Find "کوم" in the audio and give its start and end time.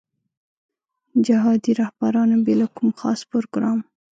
2.75-2.89